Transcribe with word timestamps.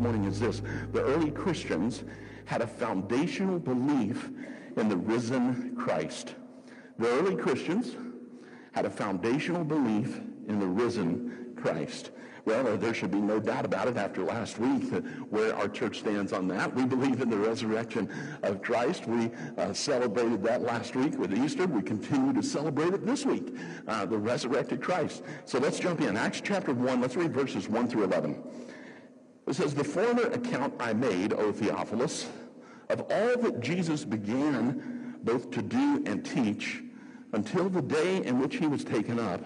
morning 0.00 0.24
is 0.24 0.40
this. 0.40 0.62
The 0.92 1.02
early 1.02 1.30
Christians 1.30 2.04
had 2.44 2.62
a 2.62 2.66
foundational 2.66 3.58
belief 3.58 4.30
in 4.76 4.88
the 4.88 4.96
risen 4.96 5.76
Christ. 5.76 6.34
The 6.98 7.08
early 7.08 7.36
Christians 7.36 7.96
had 8.72 8.84
a 8.84 8.90
foundational 8.90 9.64
belief 9.64 10.20
in 10.48 10.58
the 10.58 10.66
risen 10.66 11.54
Christ. 11.56 12.10
Well, 12.44 12.76
there 12.76 12.94
should 12.94 13.10
be 13.10 13.20
no 13.20 13.38
doubt 13.38 13.64
about 13.64 13.88
it 13.88 13.96
after 13.96 14.24
last 14.24 14.58
week 14.58 14.92
where 15.28 15.54
our 15.54 15.68
church 15.68 16.00
stands 16.00 16.32
on 16.32 16.48
that. 16.48 16.74
We 16.74 16.84
believe 16.84 17.20
in 17.20 17.30
the 17.30 17.36
resurrection 17.36 18.10
of 18.42 18.62
Christ. 18.62 19.06
We 19.06 19.30
uh, 19.58 19.72
celebrated 19.72 20.42
that 20.44 20.62
last 20.62 20.96
week 20.96 21.18
with 21.18 21.36
Easter. 21.36 21.66
We 21.66 21.82
continue 21.82 22.32
to 22.32 22.42
celebrate 22.42 22.94
it 22.94 23.04
this 23.04 23.26
week, 23.26 23.54
uh, 23.86 24.06
the 24.06 24.18
resurrected 24.18 24.82
Christ. 24.82 25.22
So 25.44 25.58
let's 25.58 25.78
jump 25.78 26.00
in. 26.00 26.16
Acts 26.16 26.40
chapter 26.42 26.72
1, 26.72 27.00
let's 27.00 27.16
read 27.16 27.32
verses 27.32 27.68
1 27.68 27.88
through 27.88 28.04
11. 28.04 28.42
It 29.50 29.56
says, 29.56 29.74
The 29.74 29.82
former 29.82 30.26
account 30.26 30.74
I 30.78 30.92
made, 30.92 31.32
O 31.32 31.50
Theophilus, 31.50 32.28
of 32.88 33.00
all 33.10 33.36
that 33.42 33.58
Jesus 33.58 34.04
began 34.04 35.16
both 35.24 35.50
to 35.50 35.60
do 35.60 36.04
and 36.06 36.24
teach 36.24 36.84
until 37.32 37.68
the 37.68 37.82
day 37.82 38.24
in 38.24 38.38
which 38.38 38.58
he 38.58 38.68
was 38.68 38.84
taken 38.84 39.18
up, 39.18 39.44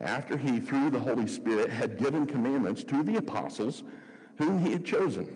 after 0.00 0.36
he, 0.36 0.58
through 0.58 0.90
the 0.90 0.98
Holy 0.98 1.28
Spirit, 1.28 1.70
had 1.70 1.98
given 1.98 2.26
commandments 2.26 2.82
to 2.82 3.04
the 3.04 3.14
apostles 3.14 3.84
whom 4.38 4.58
he 4.58 4.72
had 4.72 4.84
chosen, 4.84 5.28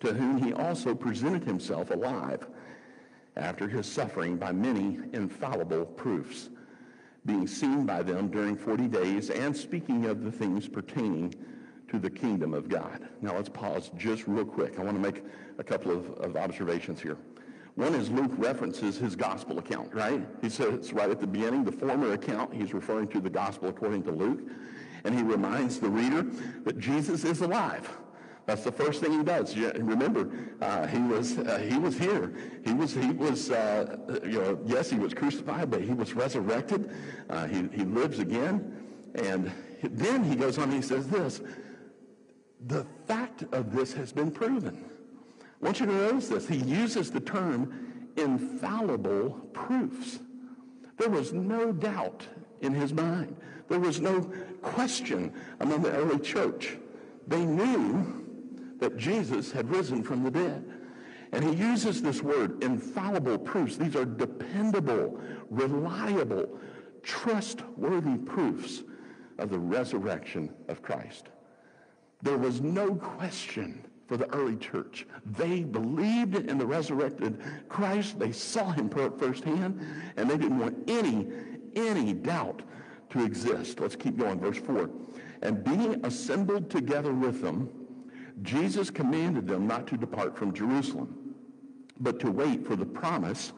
to 0.00 0.14
whom 0.14 0.38
he 0.38 0.54
also 0.54 0.94
presented 0.94 1.44
himself 1.44 1.90
alive 1.90 2.46
after 3.36 3.68
his 3.68 3.84
suffering 3.84 4.38
by 4.38 4.52
many 4.52 4.98
infallible 5.12 5.84
proofs, 5.84 6.48
being 7.26 7.46
seen 7.46 7.84
by 7.84 8.02
them 8.02 8.28
during 8.28 8.56
40 8.56 8.88
days 8.88 9.28
and 9.28 9.54
speaking 9.54 10.06
of 10.06 10.24
the 10.24 10.32
things 10.32 10.66
pertaining 10.66 11.34
to 11.88 11.98
the 11.98 12.10
kingdom 12.10 12.54
of 12.54 12.68
God. 12.68 13.08
Now 13.20 13.34
let's 13.36 13.48
pause 13.48 13.90
just 13.96 14.26
real 14.26 14.44
quick. 14.44 14.78
I 14.78 14.82
want 14.82 14.96
to 14.96 15.02
make 15.02 15.22
a 15.58 15.64
couple 15.64 15.92
of, 15.92 16.10
of 16.18 16.36
observations 16.36 17.00
here. 17.00 17.16
One 17.76 17.94
is 17.94 18.10
Luke 18.10 18.32
references 18.38 18.96
his 18.96 19.14
gospel 19.14 19.58
account, 19.58 19.94
right? 19.94 20.26
He 20.40 20.48
says 20.48 20.92
right 20.92 21.10
at 21.10 21.20
the 21.20 21.26
beginning, 21.26 21.62
the 21.64 21.72
former 21.72 22.12
account, 22.12 22.54
he's 22.54 22.72
referring 22.72 23.08
to 23.08 23.20
the 23.20 23.30
gospel 23.30 23.68
according 23.68 24.02
to 24.04 24.12
Luke. 24.12 24.40
And 25.04 25.14
he 25.14 25.22
reminds 25.22 25.78
the 25.78 25.88
reader 25.88 26.22
that 26.64 26.78
Jesus 26.78 27.22
is 27.24 27.42
alive. 27.42 27.88
That's 28.46 28.62
the 28.62 28.72
first 28.72 29.02
thing 29.02 29.12
he 29.12 29.24
does. 29.24 29.56
Remember, 29.56 30.30
uh, 30.62 30.86
he 30.86 31.00
was 31.00 31.36
uh, 31.36 31.58
he 31.58 31.76
was 31.78 31.98
here. 31.98 32.32
He 32.64 32.72
was 32.72 32.94
he 32.94 33.10
was 33.10 33.50
uh, 33.50 34.20
you 34.24 34.40
know 34.40 34.58
yes 34.64 34.88
he 34.88 34.98
was 34.98 35.12
crucified, 35.14 35.68
but 35.70 35.82
he 35.82 35.92
was 35.92 36.14
resurrected. 36.14 36.90
Uh, 37.28 37.46
he 37.48 37.68
he 37.72 37.84
lives 37.84 38.20
again, 38.20 38.86
and 39.16 39.50
then 39.82 40.22
he 40.22 40.36
goes 40.36 40.58
on. 40.58 40.64
and 40.64 40.74
He 40.74 40.82
says 40.82 41.08
this: 41.08 41.40
the 42.66 42.84
fact 43.06 43.44
of 43.52 43.74
this 43.74 43.92
has 43.92 44.12
been 44.12 44.30
proven. 44.30 44.84
I 45.40 45.64
want 45.64 45.80
you 45.80 45.86
to 45.86 45.92
notice 45.92 46.28
this. 46.28 46.48
He 46.48 46.56
uses 46.56 47.10
the 47.10 47.20
term 47.20 48.08
infallible 48.16 49.30
proofs. 49.52 50.20
There 50.96 51.10
was 51.10 51.32
no 51.32 51.72
doubt 51.72 52.26
in 52.60 52.72
his 52.72 52.92
mind. 52.92 53.36
There 53.68 53.80
was 53.80 54.00
no 54.00 54.22
question 54.62 55.32
among 55.60 55.82
the 55.82 55.92
early 55.92 56.18
church. 56.18 56.76
They 57.26 57.44
knew 57.44 58.24
that 58.78 58.96
Jesus 58.96 59.50
had 59.50 59.70
risen 59.70 60.02
from 60.02 60.22
the 60.22 60.30
dead. 60.30 60.64
And 61.32 61.44
he 61.44 61.54
uses 61.54 62.00
this 62.00 62.22
word, 62.22 62.62
infallible 62.62 63.38
proofs. 63.38 63.76
These 63.76 63.96
are 63.96 64.04
dependable, 64.04 65.20
reliable, 65.50 66.58
trustworthy 67.02 68.16
proofs 68.18 68.82
of 69.38 69.50
the 69.50 69.58
resurrection 69.58 70.54
of 70.68 70.82
Christ. 70.82 71.28
There 72.22 72.38
was 72.38 72.60
no 72.60 72.94
question 72.94 73.84
for 74.06 74.16
the 74.16 74.32
early 74.34 74.56
church. 74.56 75.06
They 75.24 75.62
believed 75.62 76.36
in 76.36 76.58
the 76.58 76.66
resurrected 76.66 77.40
Christ. 77.68 78.18
They 78.18 78.32
saw 78.32 78.70
him 78.70 78.88
firsthand, 78.88 79.80
and 80.16 80.30
they 80.30 80.36
didn't 80.36 80.58
want 80.58 80.88
any, 80.88 81.28
any 81.74 82.12
doubt 82.12 82.62
to 83.10 83.24
exist. 83.24 83.80
Let's 83.80 83.96
keep 83.96 84.16
going. 84.16 84.40
Verse 84.40 84.58
4. 84.58 84.90
And 85.42 85.62
being 85.62 86.04
assembled 86.04 86.70
together 86.70 87.12
with 87.12 87.42
them, 87.42 87.68
Jesus 88.42 88.90
commanded 88.90 89.46
them 89.46 89.66
not 89.66 89.86
to 89.88 89.96
depart 89.96 90.36
from 90.36 90.52
Jerusalem, 90.52 91.34
but 92.00 92.20
to 92.20 92.30
wait 92.30 92.66
for 92.66 92.76
the 92.76 92.86
promise 92.86 93.52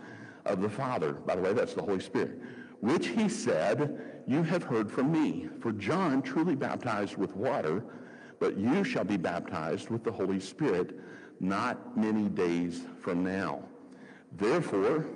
of 0.45 0.61
the 0.61 0.69
Father. 0.69 1.13
By 1.13 1.37
the 1.37 1.43
way, 1.43 1.53
that's 1.53 1.75
the 1.75 1.83
Holy 1.83 2.01
Spirit. 2.01 2.41
Which 2.81 3.09
he 3.09 3.29
said, 3.29 4.23
You 4.27 4.43
have 4.45 4.63
heard 4.63 4.91
from 4.91 5.11
me. 5.11 5.49
For 5.61 5.73
John 5.73 6.23
truly 6.23 6.55
baptized 6.55 7.17
with 7.17 7.35
water, 7.35 7.85
but 8.39 8.57
you 8.57 8.85
shall 8.85 9.05
be 9.05 9.17
baptized 9.17 9.91
with 9.91 10.05
the 10.05 10.13
Holy 10.13 10.41
Spirit 10.41 10.99
not 11.41 11.97
many 11.97 12.29
days 12.29 12.83
from 13.01 13.25
now. 13.25 13.63
Therefore, 14.33 15.07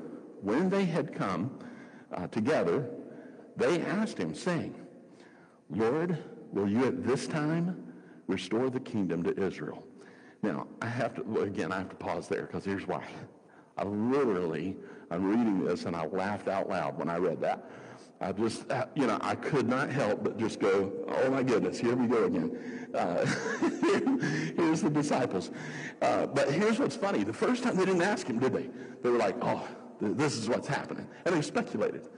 when 0.40 0.70
they 0.70 0.84
had 0.84 1.14
come 1.14 1.58
uh, 2.12 2.26
together, 2.28 2.88
they 3.56 3.80
asked 3.82 4.18
him, 4.18 4.34
saying, 4.34 4.74
Lord, 5.70 6.18
will 6.52 6.68
you 6.68 6.84
at 6.84 7.04
this 7.04 7.26
time 7.26 7.92
restore 8.26 8.70
the 8.70 8.80
kingdom 8.80 9.22
to 9.24 9.42
Israel? 9.42 9.84
Now, 10.42 10.66
I 10.80 10.86
have 10.86 11.14
to, 11.14 11.40
again, 11.42 11.72
I 11.72 11.78
have 11.78 11.88
to 11.90 11.96
pause 11.96 12.28
there 12.28 12.42
because 12.42 12.64
here's 12.64 12.86
why. 12.86 13.04
I 13.76 13.84
literally, 13.84 14.76
I'm 15.10 15.24
reading 15.24 15.64
this 15.64 15.84
and 15.84 15.94
I 15.94 16.06
laughed 16.06 16.48
out 16.48 16.68
loud 16.68 16.98
when 16.98 17.08
I 17.08 17.16
read 17.16 17.40
that. 17.40 17.70
I 18.22 18.30
just, 18.30 18.70
uh, 18.70 18.86
you 18.94 19.08
know, 19.08 19.18
I 19.20 19.34
could 19.34 19.68
not 19.68 19.90
help 19.90 20.22
but 20.22 20.38
just 20.38 20.60
go, 20.60 20.92
oh 21.08 21.30
my 21.30 21.42
goodness, 21.42 21.78
here 21.78 21.96
we 21.96 22.06
go 22.06 22.24
again. 22.24 22.88
Uh, 22.94 23.26
here's 24.56 24.80
the 24.80 24.90
disciples. 24.90 25.50
Uh, 26.00 26.26
but 26.26 26.48
here's 26.52 26.78
what's 26.78 26.94
funny. 26.94 27.24
The 27.24 27.32
first 27.32 27.64
time 27.64 27.76
they 27.76 27.84
didn't 27.84 28.02
ask 28.02 28.28
him, 28.28 28.38
did 28.38 28.52
they? 28.52 28.68
They 29.02 29.10
were 29.10 29.18
like, 29.18 29.36
oh, 29.42 29.66
this 30.00 30.36
is 30.36 30.48
what's 30.48 30.68
happening. 30.68 31.08
And 31.24 31.34
they 31.34 31.42
speculated. 31.42 32.08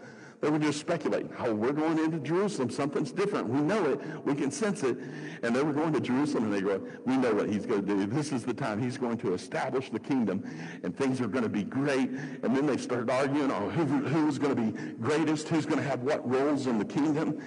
They 0.44 0.50
were 0.50 0.58
just 0.58 0.78
speculating. 0.78 1.30
Oh, 1.38 1.54
we're 1.54 1.72
going 1.72 1.98
into 1.98 2.18
Jerusalem. 2.18 2.68
Something's 2.68 3.12
different. 3.12 3.48
We 3.48 3.62
know 3.62 3.82
it. 3.86 4.00
We 4.26 4.34
can 4.34 4.50
sense 4.50 4.82
it. 4.82 4.98
And 5.42 5.56
they 5.56 5.62
were 5.62 5.72
going 5.72 5.94
to 5.94 6.00
Jerusalem 6.00 6.44
and 6.44 6.52
they 6.52 6.60
go, 6.60 6.86
we 7.06 7.16
know 7.16 7.32
what 7.32 7.48
he's 7.48 7.64
going 7.64 7.80
to 7.80 7.86
do. 7.86 8.04
This 8.04 8.30
is 8.30 8.44
the 8.44 8.52
time 8.52 8.78
he's 8.78 8.98
going 8.98 9.16
to 9.18 9.32
establish 9.32 9.88
the 9.88 9.98
kingdom 9.98 10.44
and 10.82 10.94
things 10.94 11.22
are 11.22 11.28
going 11.28 11.44
to 11.44 11.48
be 11.48 11.64
great. 11.64 12.10
And 12.10 12.54
then 12.54 12.66
they 12.66 12.76
started 12.76 13.08
arguing, 13.08 13.50
oh, 13.50 13.70
who, 13.70 13.84
who's 13.84 14.38
going 14.38 14.54
to 14.54 14.60
be 14.60 14.92
greatest? 15.00 15.48
Who's 15.48 15.64
going 15.64 15.78
to 15.78 15.88
have 15.88 16.02
what 16.02 16.28
roles 16.28 16.66
in 16.66 16.78
the 16.78 16.84
kingdom? 16.84 17.42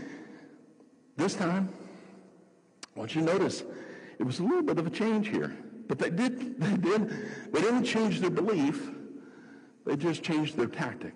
This 1.17 1.35
time, 1.35 1.69
I 2.95 2.99
want 2.99 3.13
you 3.13 3.21
to 3.21 3.27
notice 3.31 3.63
it 4.17 4.23
was 4.23 4.39
a 4.39 4.43
little 4.43 4.63
bit 4.63 4.79
of 4.79 4.87
a 4.87 4.89
change 4.89 5.27
here. 5.27 5.55
But 5.87 5.99
they 5.99 6.09
did, 6.09 6.59
they 6.59 6.77
did, 6.77 7.09
they 7.53 7.61
didn't 7.61 7.83
change 7.83 8.21
their 8.21 8.31
belief. 8.31 8.89
They 9.85 9.95
just 9.97 10.23
changed 10.23 10.57
their 10.57 10.65
tactic. 10.65 11.13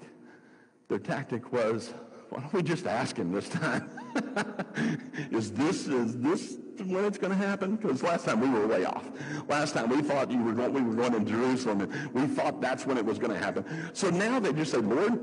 Their 0.92 1.00
tactic 1.00 1.54
was, 1.54 1.94
why 2.28 2.42
don't 2.42 2.52
we 2.52 2.62
just 2.62 2.86
ask 2.86 3.16
him 3.16 3.32
this 3.32 3.48
time? 3.48 3.90
is 5.32 5.54
this 5.54 5.88
is 5.88 6.18
this 6.18 6.58
when 6.84 7.06
it's 7.06 7.18
going 7.18 7.32
to 7.32 7.38
happen? 7.38 7.78
Because 7.78 8.04
last 8.04 8.26
time 8.26 8.42
we 8.42 8.50
were 8.50 8.68
way 8.68 8.84
off. 8.84 9.10
Last 9.48 9.74
time 9.74 9.88
we 9.88 10.02
thought 10.02 10.30
you 10.30 10.44
were 10.44 10.52
going, 10.52 10.74
we 10.74 10.82
were 10.82 10.94
going 10.94 11.14
to 11.14 11.32
Jerusalem, 11.32 11.80
and 11.80 12.14
we 12.14 12.28
thought 12.28 12.60
that's 12.60 12.86
when 12.86 12.98
it 12.98 13.06
was 13.06 13.20
going 13.20 13.32
to 13.32 13.40
happen. 13.40 13.64
So 13.94 14.10
now 14.10 14.38
they 14.42 14.52
just 14.52 14.74
say, 14.74 14.80
Lord, 14.80 15.18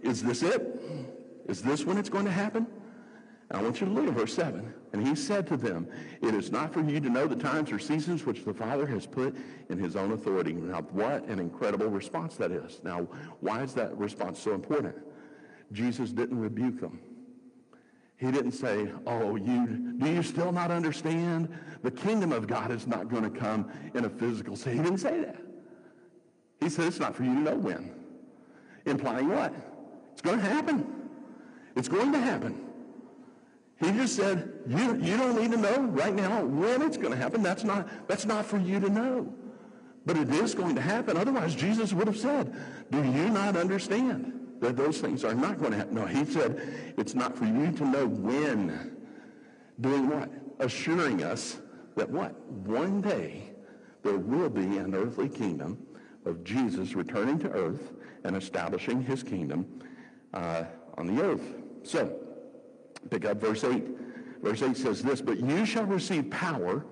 is 0.00 0.22
this 0.22 0.42
it? 0.42 0.80
Is 1.46 1.60
this 1.60 1.84
when 1.84 1.98
it's 1.98 2.08
going 2.08 2.24
to 2.24 2.32
happen? 2.32 2.66
I 3.52 3.60
want 3.62 3.80
you 3.80 3.86
to 3.86 3.92
look 3.92 4.06
at 4.06 4.14
verse 4.14 4.34
7. 4.34 4.72
And 4.92 5.06
he 5.06 5.14
said 5.14 5.46
to 5.48 5.56
them, 5.56 5.86
It 6.22 6.34
is 6.34 6.50
not 6.50 6.72
for 6.72 6.82
you 6.82 7.00
to 7.00 7.10
know 7.10 7.26
the 7.26 7.36
times 7.36 7.70
or 7.70 7.78
seasons 7.78 8.24
which 8.24 8.44
the 8.44 8.54
Father 8.54 8.86
has 8.86 9.06
put 9.06 9.36
in 9.68 9.78
his 9.78 9.94
own 9.94 10.12
authority. 10.12 10.52
Now, 10.54 10.82
what 10.90 11.24
an 11.26 11.38
incredible 11.38 11.88
response 11.88 12.36
that 12.36 12.50
is. 12.50 12.80
Now, 12.82 13.08
why 13.40 13.62
is 13.62 13.74
that 13.74 13.96
response 13.96 14.38
so 14.38 14.52
important? 14.52 14.96
Jesus 15.72 16.12
didn't 16.12 16.38
rebuke 16.38 16.80
them. 16.80 16.98
He 18.16 18.30
didn't 18.30 18.52
say, 18.52 18.90
oh, 19.06 19.36
you, 19.36 19.66
do 19.98 20.08
you 20.08 20.22
still 20.22 20.52
not 20.52 20.70
understand? 20.70 21.48
The 21.82 21.90
kingdom 21.90 22.32
of 22.32 22.46
God 22.46 22.70
is 22.70 22.86
not 22.86 23.08
going 23.08 23.24
to 23.24 23.38
come 23.38 23.70
in 23.94 24.04
a 24.04 24.08
physical 24.08 24.56
sense. 24.56 24.76
He 24.76 24.82
didn't 24.82 24.98
say 24.98 25.20
that. 25.20 25.36
He 26.60 26.68
said, 26.68 26.86
it's 26.86 27.00
not 27.00 27.16
for 27.16 27.24
you 27.24 27.34
to 27.34 27.40
know 27.40 27.56
when. 27.56 27.92
Implying 28.86 29.28
what? 29.28 29.52
It's 30.12 30.22
going 30.22 30.38
to 30.38 30.44
happen. 30.44 30.86
It's 31.74 31.88
going 31.88 32.12
to 32.12 32.20
happen. 32.20 32.71
He 33.82 33.90
just 33.90 34.14
said, 34.14 34.52
you, 34.68 34.96
you 34.96 35.16
don't 35.16 35.40
need 35.40 35.50
to 35.50 35.56
know 35.56 35.82
right 35.82 36.14
now 36.14 36.44
when 36.44 36.82
it's 36.82 36.96
going 36.96 37.10
to 37.10 37.16
happen. 37.16 37.42
That's 37.42 37.64
not, 37.64 37.88
that's 38.06 38.24
not 38.24 38.46
for 38.46 38.58
you 38.58 38.78
to 38.78 38.88
know. 38.88 39.34
But 40.06 40.16
it 40.16 40.30
is 40.30 40.54
going 40.54 40.76
to 40.76 40.80
happen. 40.80 41.16
Otherwise, 41.16 41.56
Jesus 41.56 41.92
would 41.92 42.06
have 42.06 42.16
said, 42.16 42.54
do 42.92 42.98
you 43.02 43.28
not 43.28 43.56
understand 43.56 44.38
that 44.60 44.76
those 44.76 45.00
things 45.00 45.24
are 45.24 45.34
not 45.34 45.58
going 45.58 45.72
to 45.72 45.78
happen? 45.78 45.96
No, 45.96 46.06
he 46.06 46.24
said, 46.24 46.94
it's 46.96 47.16
not 47.16 47.36
for 47.36 47.44
you 47.44 47.72
to 47.72 47.84
know 47.84 48.06
when. 48.06 48.96
Doing 49.80 50.08
what? 50.08 50.30
Assuring 50.60 51.24
us 51.24 51.58
that 51.96 52.08
what? 52.08 52.38
One 52.50 53.00
day 53.00 53.50
there 54.04 54.18
will 54.18 54.48
be 54.48 54.76
an 54.78 54.94
earthly 54.94 55.28
kingdom 55.28 55.84
of 56.24 56.44
Jesus 56.44 56.94
returning 56.94 57.40
to 57.40 57.50
earth 57.50 57.94
and 58.22 58.36
establishing 58.36 59.02
his 59.02 59.24
kingdom 59.24 59.66
uh, 60.32 60.64
on 60.96 61.12
the 61.12 61.20
earth. 61.20 61.42
So, 61.82 62.16
Pick 63.10 63.24
up 63.24 63.40
verse 63.40 63.64
8. 63.64 63.84
Verse 64.42 64.62
8 64.62 64.76
says 64.76 65.02
this, 65.02 65.20
But 65.20 65.38
you 65.38 65.64
shall 65.64 65.84
receive 65.84 66.30
power 66.30 66.84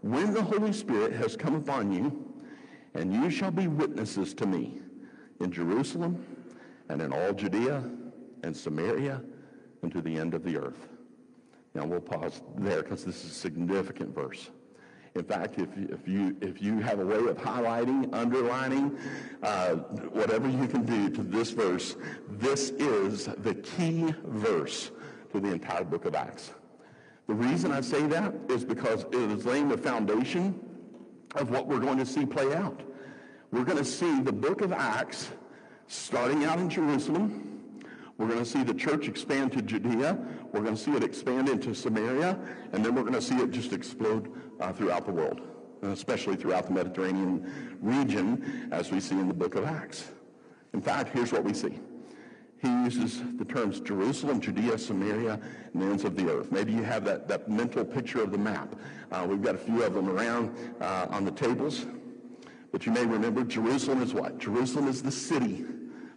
when 0.00 0.32
the 0.32 0.42
Holy 0.42 0.72
Spirit 0.72 1.12
has 1.12 1.36
come 1.36 1.54
upon 1.54 1.92
you, 1.92 2.34
and 2.94 3.12
you 3.12 3.30
shall 3.30 3.50
be 3.50 3.68
witnesses 3.68 4.34
to 4.34 4.46
me 4.46 4.80
in 5.40 5.50
Jerusalem 5.50 6.24
and 6.88 7.02
in 7.02 7.12
all 7.12 7.32
Judea 7.32 7.82
and 8.42 8.56
Samaria 8.56 9.22
and 9.82 9.92
to 9.92 10.00
the 10.00 10.16
end 10.16 10.34
of 10.34 10.44
the 10.44 10.56
earth. 10.56 10.88
Now 11.74 11.84
we'll 11.84 12.00
pause 12.00 12.40
there 12.56 12.82
because 12.82 13.04
this 13.04 13.24
is 13.24 13.32
a 13.32 13.34
significant 13.34 14.14
verse. 14.14 14.50
In 15.14 15.24
fact, 15.24 15.58
if, 15.58 15.68
if, 15.76 16.08
you, 16.08 16.36
if 16.40 16.60
you 16.60 16.80
have 16.80 16.98
a 16.98 17.06
way 17.06 17.16
of 17.16 17.36
highlighting, 17.36 18.12
underlining, 18.12 18.98
uh, 19.42 19.74
whatever 20.10 20.48
you 20.48 20.66
can 20.66 20.84
do 20.84 21.08
to 21.10 21.22
this 21.22 21.50
verse, 21.50 21.96
this 22.28 22.70
is 22.70 23.26
the 23.38 23.54
key 23.54 24.12
verse 24.24 24.90
to 25.34 25.40
the 25.40 25.52
entire 25.52 25.82
book 25.82 26.04
of 26.04 26.14
Acts. 26.14 26.52
The 27.26 27.34
reason 27.34 27.72
I 27.72 27.80
say 27.80 28.06
that 28.06 28.32
is 28.48 28.64
because 28.64 29.02
it 29.04 29.16
is 29.16 29.44
laying 29.44 29.68
the 29.68 29.76
foundation 29.76 30.60
of 31.34 31.50
what 31.50 31.66
we're 31.66 31.80
going 31.80 31.98
to 31.98 32.06
see 32.06 32.24
play 32.24 32.54
out. 32.54 32.80
We're 33.50 33.64
going 33.64 33.78
to 33.78 33.84
see 33.84 34.20
the 34.20 34.32
book 34.32 34.60
of 34.60 34.72
Acts 34.72 35.32
starting 35.88 36.44
out 36.44 36.60
in 36.60 36.70
Jerusalem. 36.70 37.72
We're 38.16 38.28
going 38.28 38.38
to 38.38 38.44
see 38.44 38.62
the 38.62 38.74
church 38.74 39.08
expand 39.08 39.50
to 39.54 39.62
Judea. 39.62 40.16
We're 40.52 40.62
going 40.62 40.76
to 40.76 40.80
see 40.80 40.92
it 40.92 41.02
expand 41.02 41.48
into 41.48 41.74
Samaria. 41.74 42.38
And 42.72 42.84
then 42.84 42.94
we're 42.94 43.02
going 43.02 43.14
to 43.14 43.22
see 43.22 43.36
it 43.36 43.50
just 43.50 43.72
explode 43.72 44.30
uh, 44.60 44.72
throughout 44.72 45.04
the 45.04 45.12
world, 45.12 45.40
especially 45.82 46.36
throughout 46.36 46.66
the 46.68 46.74
Mediterranean 46.74 47.78
region, 47.80 48.68
as 48.70 48.92
we 48.92 49.00
see 49.00 49.16
in 49.16 49.26
the 49.26 49.34
book 49.34 49.56
of 49.56 49.64
Acts. 49.64 50.12
In 50.74 50.80
fact, 50.80 51.12
here's 51.12 51.32
what 51.32 51.42
we 51.42 51.54
see. 51.54 51.80
He 52.64 52.70
uses 52.70 53.22
the 53.36 53.44
terms 53.44 53.78
Jerusalem, 53.78 54.40
Judea, 54.40 54.78
Samaria, 54.78 55.38
and 55.74 55.82
the 55.82 55.84
ends 55.84 56.02
of 56.04 56.16
the 56.16 56.30
earth. 56.30 56.50
Maybe 56.50 56.72
you 56.72 56.82
have 56.82 57.04
that, 57.04 57.28
that 57.28 57.46
mental 57.46 57.84
picture 57.84 58.22
of 58.22 58.32
the 58.32 58.38
map. 58.38 58.74
Uh, 59.12 59.26
we've 59.28 59.42
got 59.42 59.54
a 59.54 59.58
few 59.58 59.82
of 59.82 59.92
them 59.92 60.08
around 60.08 60.56
uh, 60.80 61.06
on 61.10 61.26
the 61.26 61.30
tables. 61.30 61.84
But 62.72 62.86
you 62.86 62.92
may 62.92 63.04
remember 63.04 63.44
Jerusalem 63.44 64.02
is 64.02 64.14
what? 64.14 64.38
Jerusalem 64.38 64.88
is 64.88 65.02
the 65.02 65.12
city. 65.12 65.66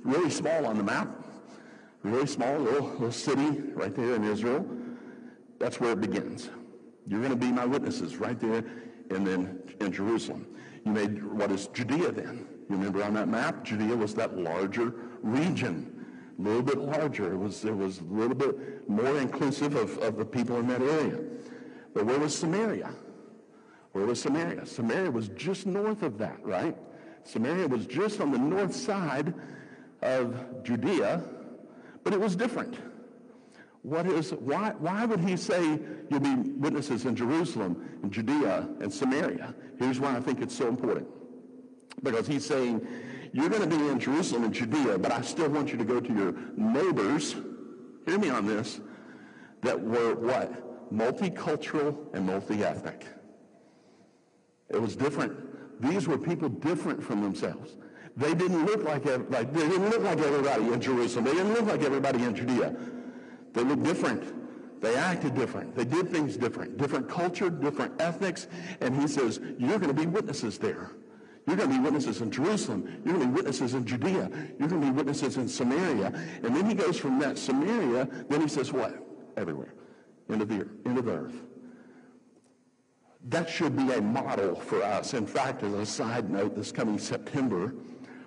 Really 0.03 0.29
small 0.29 0.65
on 0.65 0.77
the 0.77 0.83
map. 0.83 1.09
Really 2.03 2.27
small 2.27 2.57
little, 2.59 2.91
little 2.91 3.11
city 3.11 3.63
right 3.73 3.93
there 3.93 4.15
in 4.15 4.23
Israel. 4.23 4.65
That's 5.59 5.81
where 5.81 5.91
it 5.91 5.99
begins. 5.99 6.49
You're 7.07 7.19
going 7.19 7.31
to 7.31 7.35
be 7.35 7.51
my 7.51 7.65
witnesses 7.65 8.15
right 8.15 8.39
there 8.39 8.63
and 9.09 9.27
then 9.27 9.63
in 9.81 9.91
Jerusalem. 9.91 10.47
You 10.85 10.93
made 10.93 11.21
what 11.25 11.51
is 11.51 11.67
Judea 11.67 12.13
then? 12.13 12.47
You 12.69 12.77
remember 12.77 13.03
on 13.03 13.15
that 13.15 13.27
map, 13.27 13.65
Judea 13.65 13.97
was 13.97 14.15
that 14.15 14.37
larger 14.37 14.93
region 15.21 15.96
a 16.37 16.41
little 16.41 16.61
bit 16.61 16.77
larger. 16.77 17.33
It 17.33 17.37
was, 17.37 17.65
it 17.65 17.75
was 17.75 17.99
a 17.99 18.03
little 18.03 18.35
bit 18.35 18.87
more 18.89 19.17
inclusive 19.19 19.75
of, 19.75 19.97
of 19.99 20.17
the 20.17 20.25
people 20.25 20.57
in 20.57 20.67
that 20.67 20.81
area. 20.81 21.19
But 21.93 22.05
where 22.05 22.19
was 22.19 22.37
Samaria? 22.37 22.91
Where 23.93 24.05
was 24.05 24.21
Samaria? 24.21 24.65
Samaria 24.65 25.09
was 25.09 25.29
just 25.29 25.65
north 25.65 26.03
of 26.03 26.17
that, 26.19 26.43
right? 26.43 26.77
Samaria 27.23 27.67
was 27.67 27.85
just 27.85 28.21
on 28.21 28.31
the 28.31 28.37
north 28.37 28.75
side 28.75 29.33
of 30.01 30.63
Judea, 30.63 31.23
but 32.03 32.13
it 32.13 32.19
was 32.19 32.35
different. 32.35 32.77
What 33.81 34.05
is, 34.05 34.31
why, 34.31 34.73
why 34.79 35.05
would 35.05 35.21
he 35.21 35.37
say 35.37 35.79
you'll 36.09 36.19
be 36.19 36.35
witnesses 36.35 37.05
in 37.05 37.15
Jerusalem, 37.15 37.99
in 38.03 38.11
Judea, 38.11 38.67
and 38.79 38.93
Samaria? 38.93 39.55
Here's 39.79 39.99
why 39.99 40.15
I 40.15 40.19
think 40.19 40.41
it's 40.41 40.55
so 40.55 40.67
important. 40.67 41.07
Because 42.03 42.27
he's 42.27 42.45
saying 42.45 42.85
you're 43.37 43.49
going 43.49 43.61
to 43.61 43.67
be 43.67 43.87
in 43.87 43.99
Jerusalem 43.99 44.45
and 44.45 44.53
Judea, 44.53 44.97
but 44.97 45.11
I 45.11 45.21
still 45.21 45.47
want 45.47 45.71
you 45.71 45.77
to 45.77 45.85
go 45.85 45.99
to 45.99 46.11
your 46.11 46.33
neighbors, 46.55 47.35
hear 48.07 48.17
me 48.17 48.31
on 48.31 48.47
this, 48.47 48.81
that 49.61 49.79
were 49.79 50.15
what? 50.15 50.91
Multicultural 50.91 51.95
and 52.15 52.25
multi-ethnic. 52.25 53.05
It 54.69 54.81
was 54.81 54.95
different. 54.95 55.37
These 55.79 56.07
were 56.07 56.17
people 56.17 56.49
different 56.49 57.03
from 57.03 57.21
themselves. 57.21 57.77
They 58.15 58.33
didn't 58.33 58.65
look 58.65 58.83
like, 58.83 59.05
like 59.29 59.53
they 59.53 59.67
didn't 59.69 59.91
look 59.91 60.01
like 60.01 60.17
everybody 60.17 60.73
in 60.73 60.81
Jerusalem. 60.81 61.25
They 61.25 61.33
didn't 61.33 61.53
look 61.53 61.67
like 61.67 61.83
everybody 61.83 62.23
in 62.23 62.35
Judea. 62.35 62.75
They 63.53 63.63
looked 63.63 63.83
different. 63.83 64.81
They 64.81 64.95
acted 64.95 65.35
different. 65.35 65.75
They 65.75 65.85
did 65.85 66.09
things 66.09 66.37
different. 66.37 66.77
Different 66.77 67.07
culture, 67.07 67.51
different 67.51 68.01
ethnics. 68.01 68.47
And 68.81 68.99
he 68.99 69.07
says, 69.07 69.39
you're 69.59 69.77
going 69.77 69.95
to 69.95 70.01
be 70.01 70.07
witnesses 70.07 70.57
there. 70.57 70.89
You're 71.47 71.55
going 71.55 71.69
to 71.69 71.75
be 71.77 71.81
witnesses 71.81 72.21
in 72.21 72.29
Jerusalem. 72.29 73.01
You're 73.05 73.13
going 73.15 73.27
to 73.27 73.31
be 73.31 73.33
witnesses 73.33 73.73
in 73.73 73.85
Judea. 73.85 74.29
You're 74.59 74.67
going 74.67 74.81
to 74.81 74.87
be 74.87 74.91
witnesses 74.91 75.37
in 75.37 75.47
Samaria. 75.47 76.07
And 76.43 76.53
then 76.53 76.69
he 76.69 76.75
goes 76.75 76.97
from 76.99 77.19
that 77.19 77.37
Samaria, 77.37 78.09
then 78.27 78.41
he 78.41 78.49
says 78.49 78.73
what? 78.73 79.01
Everywhere. 79.37 79.73
Into 80.27 80.43
the, 80.43 80.67
into 80.83 81.01
the 81.01 81.11
earth. 81.11 81.41
That 83.29 83.49
should 83.49 83.77
be 83.77 83.93
a 83.93 84.01
model 84.01 84.55
for 84.55 84.83
us. 84.83 85.13
In 85.13 85.25
fact, 85.25 85.63
as 85.63 85.73
a 85.73 85.85
side 85.85 86.29
note, 86.29 86.53
this 86.53 86.73
coming 86.73 86.99
September, 86.99 87.73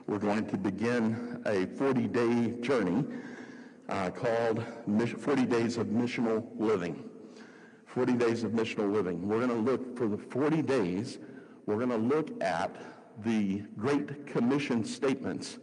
we're 0.06 0.19
going 0.19 0.46
to 0.46 0.56
begin 0.56 1.43
a 1.44 1.67
40-day 1.67 2.62
journey 2.62 3.05
uh, 3.90 4.11
called 4.11 4.64
40 5.19 5.44
Days 5.44 5.76
of 5.76 5.88
Missional 5.88 6.46
Living. 6.58 7.05
40 7.84 8.14
Days 8.14 8.44
of 8.44 8.52
Missional 8.52 8.90
Living. 8.90 9.28
We're 9.28 9.46
going 9.46 9.64
to 9.64 9.70
look 9.70 9.99
for 9.99 10.08
the 10.08 10.17
40 10.17 10.62
days, 10.62 11.19
we're 11.67 11.76
going 11.76 11.90
to 11.90 11.96
look 11.96 12.43
at 12.43 12.75
the 13.25 13.62
Great 13.76 14.26
Commission 14.26 14.84
statements 14.84 15.58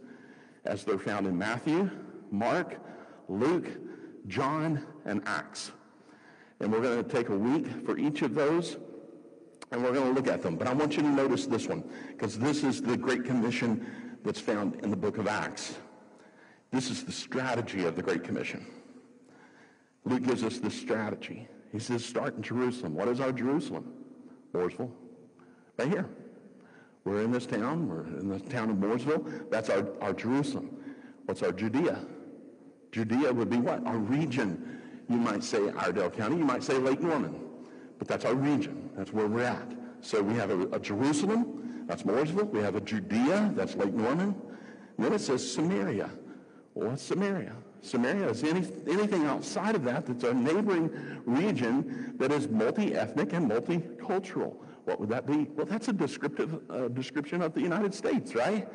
as 0.64 0.84
they're 0.84 0.98
found 0.98 1.26
in 1.26 1.36
Matthew, 1.36 1.90
Mark, 2.30 2.78
Luke, 3.28 3.68
John, 4.26 4.86
and 5.04 5.22
Acts. 5.26 5.72
And 6.60 6.72
we're 6.72 6.82
going 6.82 7.02
to 7.02 7.08
take 7.08 7.28
a 7.28 7.36
week 7.36 7.66
for 7.86 7.98
each 7.98 8.22
of 8.22 8.34
those, 8.34 8.76
and 9.70 9.82
we're 9.82 9.92
going 9.92 10.06
to 10.08 10.12
look 10.12 10.28
at 10.28 10.42
them. 10.42 10.56
But 10.56 10.66
I 10.66 10.72
want 10.72 10.96
you 10.96 11.02
to 11.02 11.08
notice 11.08 11.46
this 11.46 11.66
one, 11.66 11.84
because 12.08 12.38
this 12.38 12.64
is 12.64 12.82
the 12.82 12.96
Great 12.96 13.24
Commission 13.24 13.86
that's 14.24 14.40
found 14.40 14.76
in 14.82 14.90
the 14.90 14.96
book 14.96 15.18
of 15.18 15.26
Acts. 15.28 15.78
This 16.70 16.90
is 16.90 17.04
the 17.04 17.12
strategy 17.12 17.84
of 17.84 17.96
the 17.96 18.02
Great 18.02 18.24
Commission. 18.24 18.66
Luke 20.04 20.22
gives 20.22 20.42
us 20.42 20.58
this 20.58 20.74
strategy. 20.74 21.48
He 21.72 21.78
says, 21.78 22.04
start 22.04 22.36
in 22.36 22.42
Jerusalem. 22.42 22.94
What 22.94 23.08
is 23.08 23.20
our 23.20 23.32
Jerusalem? 23.32 23.92
Mooresville. 24.52 24.90
Right 25.78 25.88
here. 25.88 26.08
We're 27.04 27.22
in 27.22 27.32
this 27.32 27.46
town. 27.46 27.88
We're 27.88 28.06
in 28.18 28.28
the 28.28 28.40
town 28.40 28.70
of 28.70 28.76
Mooresville. 28.76 29.50
That's 29.50 29.70
our, 29.70 29.86
our 30.00 30.12
Jerusalem. 30.12 30.76
What's 31.24 31.42
our 31.42 31.52
Judea? 31.52 32.04
Judea 32.92 33.32
would 33.32 33.50
be 33.50 33.56
what? 33.58 33.86
Our 33.86 33.98
region. 33.98 34.80
You 35.08 35.16
might 35.16 35.42
say 35.42 35.58
Iredell 35.58 36.10
County. 36.10 36.36
You 36.36 36.44
might 36.44 36.62
say 36.62 36.74
Lake 36.74 37.00
Norman. 37.00 37.40
But 37.98 38.08
that's 38.08 38.24
our 38.24 38.34
region. 38.34 38.90
That's 38.96 39.12
where 39.12 39.26
we're 39.26 39.42
at. 39.42 39.72
So 40.00 40.22
we 40.22 40.34
have 40.34 40.50
a, 40.50 40.68
a 40.68 40.78
Jerusalem. 40.78 41.84
That's 41.86 42.02
Mooresville. 42.02 42.48
We 42.50 42.60
have 42.60 42.76
a 42.76 42.80
Judea. 42.80 43.52
That's 43.54 43.74
Lake 43.74 43.94
Norman. 43.94 44.34
Then 44.98 45.12
it 45.12 45.20
says 45.20 45.48
Samaria. 45.50 46.10
Well, 46.74 46.90
what's 46.90 47.02
Samaria? 47.02 47.54
Samaria 47.80 48.28
is 48.28 48.42
any, 48.44 48.66
anything 48.88 49.26
outside 49.26 49.74
of 49.76 49.84
that 49.84 50.06
that's 50.06 50.24
a 50.24 50.34
neighboring 50.34 50.90
region 51.24 52.14
that 52.18 52.32
is 52.32 52.48
multi-ethnic 52.48 53.32
and 53.32 53.50
multicultural. 53.50 54.56
What 54.88 55.00
would 55.00 55.10
that 55.10 55.26
be? 55.26 55.46
Well, 55.54 55.66
that's 55.66 55.88
a 55.88 55.92
descriptive 55.92 56.62
uh, 56.70 56.88
description 56.88 57.42
of 57.42 57.52
the 57.52 57.60
United 57.60 57.94
States, 57.94 58.34
right? 58.34 58.66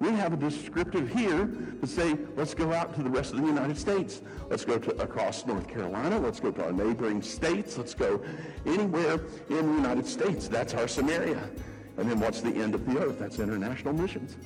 We 0.00 0.08
have 0.12 0.32
a 0.32 0.36
descriptive 0.38 1.10
here 1.10 1.46
to 1.82 1.86
say, 1.86 2.16
let's 2.36 2.54
go 2.54 2.72
out 2.72 2.94
to 2.94 3.02
the 3.02 3.10
rest 3.10 3.34
of 3.34 3.42
the 3.42 3.46
United 3.46 3.76
States. 3.76 4.22
Let's 4.48 4.64
go 4.64 4.78
to 4.78 4.96
across 5.02 5.44
North 5.44 5.68
Carolina. 5.68 6.18
Let's 6.18 6.40
go 6.40 6.50
to 6.52 6.64
our 6.64 6.72
neighboring 6.72 7.20
states. 7.20 7.76
Let's 7.76 7.92
go 7.92 8.22
anywhere 8.64 9.20
in 9.50 9.66
the 9.66 9.74
United 9.74 10.06
States. 10.06 10.48
That's 10.48 10.72
our 10.72 10.88
Samaria. 10.88 11.50
And 11.98 12.10
then 12.10 12.18
what's 12.18 12.40
the 12.40 12.54
end 12.54 12.74
of 12.74 12.86
the 12.86 12.98
earth? 13.04 13.18
That's 13.18 13.38
international 13.38 13.92
missions. 13.92 14.38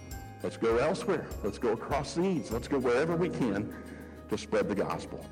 Let's 0.43 0.57
go 0.57 0.79
elsewhere. 0.79 1.29
Let's 1.45 1.59
go 1.59 1.71
across 1.71 2.15
seas. 2.15 2.51
Let's 2.51 2.67
go 2.67 2.81
wherever 2.81 3.15
we 3.15 3.29
can 3.29 3.73
to 4.29 4.37
spread 4.37 4.69
the 4.69 4.75
gospel. 4.75 5.25